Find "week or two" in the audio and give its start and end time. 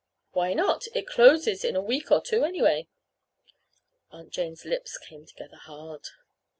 1.79-2.43